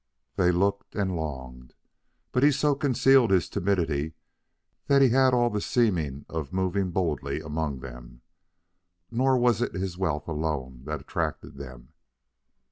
They 0.35 0.51
looked 0.51 0.95
and 0.95 1.15
longed, 1.15 1.75
but 2.31 2.41
he 2.41 2.51
so 2.51 2.73
concealed 2.73 3.29
his 3.29 3.47
timidity 3.47 4.15
that 4.87 5.03
he 5.03 5.09
had 5.09 5.31
all 5.31 5.51
the 5.51 5.61
seeming 5.61 6.25
of 6.27 6.51
moving 6.51 6.89
boldly 6.89 7.39
among 7.39 7.81
them. 7.81 8.23
Nor 9.11 9.37
was 9.37 9.61
it 9.61 9.75
his 9.75 9.99
wealth 9.99 10.27
alone 10.27 10.85
that 10.85 11.01
attracted 11.01 11.57
them. 11.59 11.93